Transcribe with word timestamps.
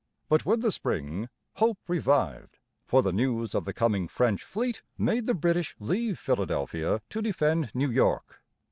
But 0.29 0.47
with 0.47 0.63
the 0.63 0.71
spring, 0.71 1.29
hope 1.57 1.77
revived, 1.87 2.57
for 2.87 3.03
the 3.03 3.11
news 3.13 3.53
of 3.53 3.65
the 3.65 3.71
coming 3.71 4.07
French 4.07 4.43
fleet 4.43 4.81
made 4.97 5.27
the 5.27 5.35
British 5.35 5.75
leave 5.79 6.17
Philadelphia 6.17 7.01
to 7.11 7.21
defend 7.21 7.69
New 7.75 7.91
York. 7.91 8.41